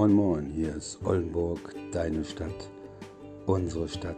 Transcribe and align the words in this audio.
Moin 0.00 0.14
Moin, 0.14 0.46
hier 0.46 0.76
ist 0.76 0.98
Oldenburg, 1.04 1.74
deine 1.92 2.24
Stadt, 2.24 2.70
unsere 3.44 3.86
Stadt, 3.86 4.16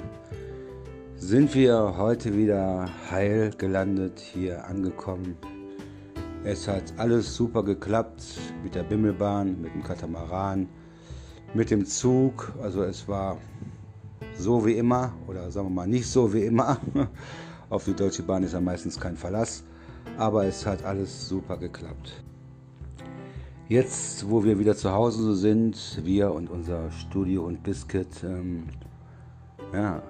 sind 1.18 1.54
wir 1.54 1.98
heute 1.98 2.38
wieder 2.38 2.88
heil 3.12 3.52
gelandet, 3.58 4.22
hier 4.22 4.64
angekommen 4.64 5.36
es 6.46 6.68
hat 6.68 6.94
alles 6.98 7.36
super 7.36 7.64
geklappt 7.64 8.24
mit 8.64 8.76
der 8.76 8.84
Bimmelbahn, 8.84 9.60
mit 9.62 9.74
dem 9.74 9.84
Katamaran, 9.84 10.70
mit 11.56 11.72
dem 11.72 11.86
Zug. 11.86 12.54
Also 12.62 12.84
es 12.84 13.08
war 13.08 13.38
so 14.38 14.64
wie 14.64 14.74
immer 14.74 15.12
oder 15.28 15.50
sagen 15.50 15.68
wir 15.68 15.74
mal 15.74 15.88
nicht 15.88 16.08
so 16.08 16.32
wie 16.34 16.44
immer. 16.44 16.78
Auf 17.70 17.86
die 17.86 17.96
Deutsche 17.96 18.22
Bahn 18.22 18.44
ist 18.44 18.54
ja 18.54 18.62
meistens 18.62 19.00
kein 19.00 19.18
Verlass, 19.18 19.64
aber 20.18 20.46
es 20.46 20.68
hat 20.68 20.86
alles 20.86 21.28
super 21.28 21.58
geklappt. 21.58 22.24
Jetzt, 23.68 24.30
wo 24.30 24.44
wir 24.44 24.60
wieder 24.60 24.76
zu 24.76 24.92
Hause 24.92 25.34
sind, 25.34 26.00
wir 26.04 26.32
und 26.32 26.52
unser 26.52 26.92
Studio 26.92 27.44
und 27.44 27.64
Biscuit, 27.64 28.24
ähm, 28.24 28.68
ja, 29.74 30.04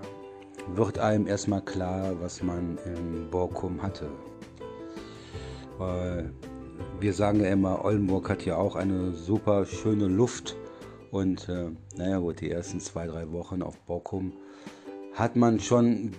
wird 0.75 0.99
einem 0.99 1.27
erstmal 1.27 1.61
klar, 1.61 2.11
was 2.19 2.43
man 2.43 2.77
in 2.83 3.29
Borkum 3.31 3.81
hatte. 3.81 4.09
Weil 5.77 6.31
wir 6.99 7.13
sagen 7.13 7.41
ja 7.41 7.49
immer, 7.49 7.83
Oldenburg 7.83 8.29
hat 8.29 8.45
ja 8.45 8.57
auch 8.57 8.75
eine 8.75 9.11
super 9.11 9.65
schöne 9.65 10.07
Luft. 10.07 10.55
Und 11.11 11.47
äh, 11.49 11.71
naja 11.95 12.19
gut, 12.19 12.41
die 12.41 12.51
ersten 12.51 12.79
zwei, 12.79 13.07
drei 13.07 13.31
Wochen 13.31 13.61
auf 13.61 13.79
Bockum 13.81 14.33
hat 15.13 15.35
man 15.35 15.59
schon 15.59 16.11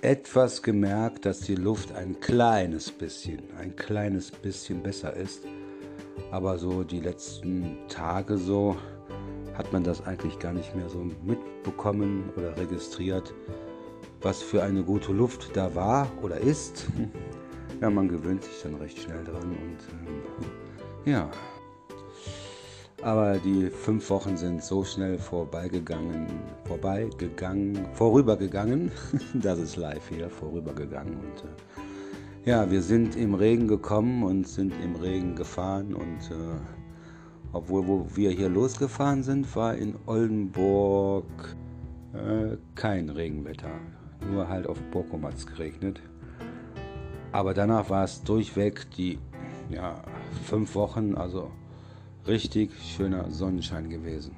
etwas 0.00 0.62
gemerkt, 0.62 1.26
dass 1.26 1.40
die 1.40 1.54
Luft 1.54 1.94
ein 1.94 2.18
kleines 2.18 2.90
bisschen, 2.90 3.42
ein 3.58 3.76
kleines 3.76 4.30
bisschen 4.30 4.82
besser 4.82 5.14
ist. 5.14 5.44
Aber 6.30 6.58
so 6.58 6.82
die 6.82 7.00
letzten 7.00 7.78
Tage 7.88 8.38
so 8.38 8.76
hat 9.54 9.72
man 9.72 9.84
das 9.84 10.04
eigentlich 10.06 10.38
gar 10.38 10.52
nicht 10.52 10.74
mehr 10.74 10.88
so 10.88 11.04
mitbekommen 11.22 12.30
oder 12.36 12.56
registriert, 12.56 13.34
was 14.22 14.42
für 14.42 14.62
eine 14.62 14.82
gute 14.82 15.12
Luft 15.12 15.50
da 15.54 15.74
war 15.74 16.08
oder 16.22 16.38
ist. 16.38 16.86
ja, 17.82 17.90
man 17.90 18.08
gewöhnt 18.08 18.44
sich 18.44 18.62
dann 18.62 18.76
recht 18.76 18.96
schnell 18.96 19.24
dran 19.24 19.42
und 19.42 19.78
ähm, 19.90 20.22
ja. 21.04 21.28
Aber 23.02 23.36
die 23.38 23.70
fünf 23.70 24.08
Wochen 24.10 24.36
sind 24.36 24.62
so 24.62 24.84
schnell 24.84 25.18
vorbeigegangen, 25.18 26.28
vorbeigegangen, 26.64 27.84
vorübergegangen. 27.94 28.92
das 29.34 29.58
ist 29.58 29.74
live 29.74 30.08
hier, 30.08 30.30
vorübergegangen. 30.30 31.14
Und 31.14 31.44
äh, 32.44 32.48
ja, 32.48 32.70
wir 32.70 32.82
sind 32.82 33.16
im 33.16 33.34
Regen 33.34 33.66
gekommen 33.66 34.22
und 34.22 34.46
sind 34.46 34.72
im 34.84 34.94
Regen 34.94 35.34
gefahren. 35.34 35.92
Und 35.92 36.30
äh, 36.30 36.60
obwohl 37.52 37.88
wo 37.88 38.06
wir 38.14 38.30
hier 38.30 38.48
losgefahren 38.48 39.24
sind, 39.24 39.56
war 39.56 39.74
in 39.74 39.96
Oldenburg 40.06 41.56
äh, 42.12 42.56
kein 42.76 43.08
Regenwetter. 43.08 43.72
Nur 44.30 44.46
halt 44.46 44.68
auf 44.68 44.78
es 45.34 45.46
geregnet. 45.48 46.00
Aber 47.32 47.54
danach 47.54 47.88
war 47.90 48.04
es 48.04 48.22
durchweg 48.22 48.90
die 48.96 49.18
ja, 49.70 49.94
fünf 50.44 50.74
Wochen, 50.74 51.14
also 51.14 51.50
richtig 52.26 52.70
schöner 52.82 53.30
Sonnenschein 53.30 53.88
gewesen. 53.88 54.36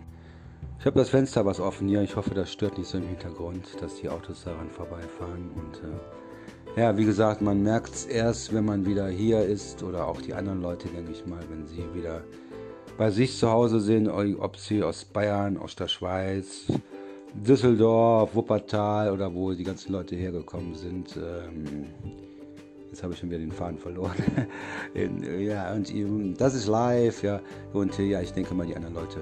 Ich 0.78 0.86
habe 0.86 0.98
das 0.98 1.08
Fenster 1.08 1.44
was 1.44 1.60
offen 1.60 1.88
hier. 1.88 2.02
Ich 2.02 2.14
hoffe, 2.14 2.34
das 2.34 2.52
stört 2.52 2.78
nicht 2.78 2.88
so 2.88 2.98
im 2.98 3.08
Hintergrund, 3.08 3.80
dass 3.80 3.96
die 3.96 4.08
Autos 4.08 4.44
daran 4.44 4.70
vorbeifahren. 4.70 5.50
Und 5.56 5.76
äh, 5.76 6.80
ja, 6.80 6.96
wie 6.96 7.04
gesagt, 7.04 7.40
man 7.40 7.62
merkt 7.62 7.94
es 7.94 8.04
erst, 8.04 8.52
wenn 8.52 8.64
man 8.64 8.86
wieder 8.86 9.08
hier 9.08 9.42
ist 9.42 9.82
oder 9.82 10.06
auch 10.06 10.20
die 10.20 10.34
anderen 10.34 10.62
Leute, 10.62 10.88
denke 10.88 11.12
ich 11.12 11.26
mal, 11.26 11.40
wenn 11.50 11.66
sie 11.66 11.82
wieder 11.94 12.22
bei 12.96 13.10
sich 13.10 13.36
zu 13.36 13.50
Hause 13.50 13.80
sind, 13.80 14.08
ob 14.08 14.56
sie 14.56 14.82
aus 14.82 15.04
Bayern, 15.04 15.56
aus 15.56 15.74
der 15.74 15.88
Schweiz, 15.88 16.66
Düsseldorf, 17.34 18.34
Wuppertal 18.34 19.10
oder 19.10 19.34
wo 19.34 19.52
die 19.52 19.64
ganzen 19.64 19.92
Leute 19.92 20.14
hergekommen 20.14 20.74
sind. 20.74 21.16
Ähm, 21.16 21.86
habe 23.04 23.14
ich 23.14 23.20
schon 23.20 23.30
wieder 23.30 23.38
den 23.38 23.52
Faden 23.52 23.78
verloren. 23.78 24.16
ja, 25.40 25.72
und 25.72 26.34
das 26.40 26.54
ist 26.54 26.66
live, 26.66 27.22
ja. 27.22 27.40
Und 27.72 27.96
ja, 27.98 28.20
ich 28.20 28.32
denke 28.32 28.54
mal, 28.54 28.66
die 28.66 28.74
anderen 28.74 28.94
Leute 28.94 29.20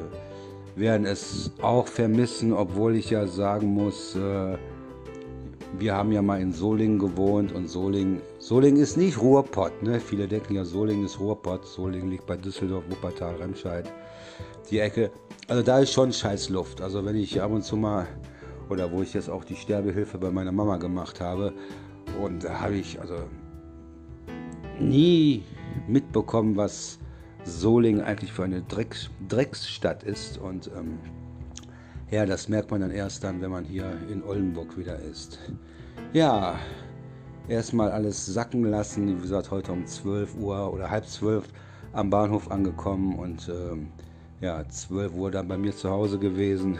werden 0.76 1.06
es 1.06 1.50
auch 1.60 1.86
vermissen, 1.86 2.52
obwohl 2.52 2.96
ich 2.96 3.10
ja 3.10 3.26
sagen 3.26 3.66
muss, 3.68 4.16
äh, 4.16 4.56
wir 5.78 5.94
haben 5.94 6.12
ja 6.12 6.22
mal 6.22 6.40
in 6.40 6.52
Solingen 6.52 6.98
gewohnt 6.98 7.52
und 7.52 7.68
Solingen, 7.68 8.20
Solingen 8.38 8.80
ist 8.80 8.96
nicht 8.96 9.20
Ruhrpott. 9.20 9.82
Ne? 9.82 10.00
Viele 10.00 10.28
denken 10.28 10.54
ja, 10.54 10.64
Solingen 10.64 11.06
ist 11.06 11.18
Ruhrpott. 11.18 11.66
Solingen 11.66 12.10
liegt 12.10 12.26
bei 12.26 12.36
Düsseldorf, 12.36 12.84
Wuppertal, 12.90 13.36
Remscheid, 13.36 13.90
die 14.70 14.78
Ecke. 14.78 15.10
Also 15.48 15.62
da 15.62 15.78
ist 15.78 15.92
schon 15.92 16.12
scheiß 16.12 16.50
Luft. 16.50 16.80
Also 16.80 17.04
wenn 17.04 17.16
ich 17.16 17.40
ab 17.40 17.50
und 17.50 17.62
zu 17.62 17.76
mal, 17.76 18.06
oder 18.68 18.90
wo 18.92 19.02
ich 19.02 19.14
jetzt 19.14 19.30
auch 19.30 19.44
die 19.44 19.56
Sterbehilfe 19.56 20.18
bei 20.18 20.30
meiner 20.30 20.52
Mama 20.52 20.76
gemacht 20.76 21.20
habe, 21.20 21.52
und 22.22 22.44
da 22.44 22.60
habe 22.60 22.74
ich, 22.74 23.00
also 23.00 23.14
nie 24.82 25.42
mitbekommen, 25.86 26.56
was 26.56 26.98
Solingen 27.44 28.02
eigentlich 28.02 28.32
für 28.32 28.44
eine 28.44 28.62
Drecks, 28.62 29.10
Drecksstadt 29.28 30.02
ist. 30.02 30.38
Und 30.38 30.70
ähm, 30.76 30.98
ja, 32.10 32.26
das 32.26 32.48
merkt 32.48 32.70
man 32.70 32.80
dann 32.80 32.90
erst 32.90 33.24
dann, 33.24 33.40
wenn 33.40 33.50
man 33.50 33.64
hier 33.64 33.90
in 34.10 34.22
Oldenburg 34.22 34.76
wieder 34.76 34.98
ist. 34.98 35.38
Ja, 36.12 36.58
erstmal 37.48 37.90
alles 37.90 38.26
sacken 38.26 38.64
lassen. 38.64 39.08
Wie 39.08 39.22
gesagt, 39.22 39.50
heute 39.50 39.72
um 39.72 39.86
12 39.86 40.36
Uhr 40.36 40.72
oder 40.72 40.90
halb 40.90 41.06
12 41.06 41.48
am 41.92 42.10
Bahnhof 42.10 42.50
angekommen 42.50 43.18
und 43.18 43.48
ähm, 43.48 43.88
ja, 44.40 44.66
12 44.66 45.14
Uhr 45.14 45.30
dann 45.30 45.48
bei 45.48 45.56
mir 45.56 45.74
zu 45.74 45.90
Hause 45.90 46.18
gewesen. 46.18 46.78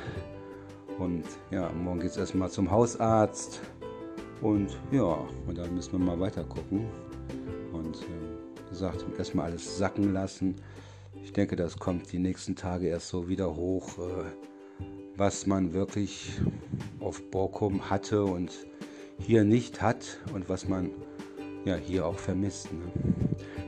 Und 0.98 1.24
ja, 1.50 1.70
morgen 1.72 2.00
geht 2.00 2.10
es 2.10 2.16
erstmal 2.16 2.50
zum 2.50 2.70
Hausarzt. 2.70 3.60
Und 4.40 4.76
ja, 4.90 5.19
und 5.46 5.58
dann 5.58 5.74
müssen 5.74 5.92
wir 5.92 5.98
mal 5.98 6.19
weiter 6.19 6.44
gucken 6.44 6.86
und 7.84 8.03
äh, 8.03 8.69
gesagt, 8.70 9.04
erstmal 9.19 9.50
alles 9.50 9.78
sacken 9.78 10.12
lassen. 10.12 10.56
Ich 11.22 11.32
denke, 11.32 11.56
das 11.56 11.78
kommt 11.78 12.10
die 12.12 12.19
nächsten 12.19 12.56
Tage 12.56 12.88
erst 12.88 13.09
so 13.09 13.28
wieder 13.28 13.54
hoch, 13.54 13.98
äh, 13.98 14.84
was 15.16 15.47
man 15.47 15.72
wirklich 15.72 16.41
auf 17.00 17.22
Borkum 17.31 17.91
hatte 17.91 18.25
und 18.25 18.50
hier 19.19 19.44
nicht 19.44 19.82
hat 19.82 20.19
und 20.32 20.48
was 20.48 20.69
man 20.69 20.91
ja 21.65 21.76
hier 21.76 22.06
auch 22.06 22.19
vermisst. 22.19 22.72
Ne? 22.72 22.81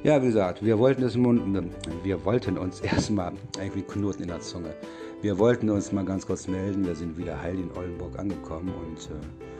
Ja, 0.02 0.20
wie 0.22 0.26
gesagt, 0.26 0.64
wir 0.64 0.78
wollten 0.78 1.02
es 1.02 1.16
wir 1.16 2.25
wollten 2.25 2.58
uns 2.58 2.81
erstmal 2.81 3.32
irgendwie 3.58 3.82
Knoten 3.82 4.22
in 4.22 4.28
der 4.28 4.41
Zunge. 4.41 4.75
Wir 5.22 5.38
wollten 5.38 5.70
uns 5.70 5.92
mal 5.92 6.04
ganz 6.04 6.26
kurz 6.26 6.46
melden. 6.48 6.84
Wir 6.84 6.94
sind 6.94 7.16
wieder 7.16 7.41
heil 7.41 7.58
in 7.58 7.70
Oldenburg 7.72 8.19
angekommen 8.19 8.72
und 8.75 8.98
äh, 9.10 9.53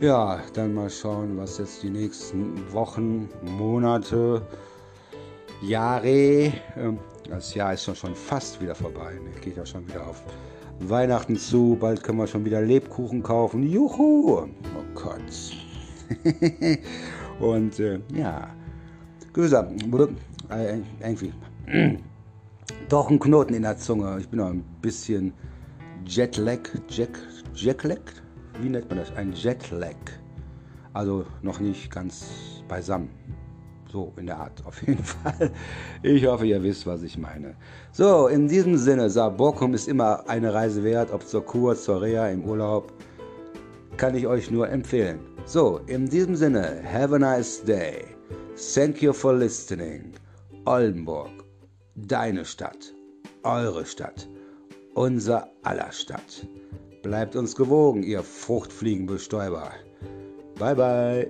ja, 0.00 0.40
dann 0.54 0.74
mal 0.74 0.90
schauen, 0.90 1.36
was 1.36 1.58
jetzt 1.58 1.82
die 1.82 1.90
nächsten 1.90 2.72
Wochen, 2.72 3.28
Monate, 3.42 4.42
Jahre, 5.62 6.52
ähm, 6.76 6.98
das 7.28 7.54
Jahr 7.54 7.74
ist 7.74 7.84
schon, 7.84 8.14
fast 8.14 8.60
wieder 8.60 8.74
vorbei, 8.74 9.14
ne? 9.14 9.30
geht 9.40 9.56
ja 9.56 9.64
schon 9.64 9.86
wieder 9.86 10.06
auf 10.06 10.22
Weihnachten 10.80 11.36
zu, 11.36 11.76
bald 11.80 12.02
können 12.02 12.18
wir 12.18 12.26
schon 12.26 12.44
wieder 12.44 12.60
Lebkuchen 12.60 13.22
kaufen, 13.22 13.62
juhu, 13.62 14.40
oh 14.40 14.48
Gott. 14.94 15.20
Und 17.40 17.78
äh, 17.78 18.00
ja, 18.14 18.50
gesagt, 19.32 19.72
äh, 20.50 20.78
irgendwie. 21.00 21.32
Doch 22.88 23.10
ein 23.10 23.18
Knoten 23.18 23.54
in 23.54 23.62
der 23.62 23.78
Zunge. 23.78 24.18
Ich 24.20 24.28
bin 24.28 24.38
noch 24.38 24.48
ein 24.48 24.64
bisschen 24.80 25.32
Jetlag, 26.06 26.60
Jack, 26.88 27.18
Jetlag, 27.54 28.00
wie 28.60 28.68
nennt 28.68 28.88
man 28.88 28.98
das? 28.98 29.14
Ein 29.16 29.32
Jetlag. 29.32 29.96
Also 30.92 31.24
noch 31.42 31.60
nicht 31.60 31.90
ganz 31.90 32.26
beisammen. 32.68 33.10
So 33.90 34.12
in 34.16 34.26
der 34.26 34.38
Art, 34.38 34.64
auf 34.64 34.80
jeden 34.86 35.04
Fall. 35.04 35.50
Ich 36.02 36.24
hoffe, 36.26 36.46
ihr 36.46 36.62
wisst, 36.62 36.86
was 36.86 37.02
ich 37.02 37.18
meine. 37.18 37.54
So, 37.92 38.28
in 38.28 38.48
diesem 38.48 38.76
Sinne, 38.76 39.10
Saarbrockum 39.10 39.74
ist 39.74 39.88
immer 39.88 40.26
eine 40.28 40.54
Reise 40.54 40.82
wert, 40.82 41.12
ob 41.12 41.26
zur 41.26 41.44
Kur, 41.44 41.76
zur 41.76 42.00
Reha, 42.00 42.28
im 42.28 42.44
Urlaub. 42.44 42.92
Kann 43.98 44.14
ich 44.14 44.26
euch 44.26 44.50
nur 44.50 44.68
empfehlen. 44.70 45.20
So, 45.44 45.80
in 45.86 46.08
diesem 46.08 46.36
Sinne, 46.36 46.82
have 46.90 47.14
a 47.14 47.18
nice 47.18 47.62
day. 47.62 48.04
Thank 48.74 49.02
you 49.02 49.12
for 49.12 49.34
listening. 49.34 50.12
Oldenburg, 50.64 51.30
deine 51.96 52.44
Stadt, 52.44 52.94
eure 53.42 53.84
Stadt, 53.84 54.28
unser 54.94 55.48
aller 55.64 55.90
Stadt. 55.90 56.46
Bleibt 57.02 57.34
uns 57.36 57.56
gewogen, 57.56 58.02
ihr 58.02 58.22
Fruchtfliegenbestäuber. 58.22 59.72
Bye 60.58 60.74
bye. 60.76 61.28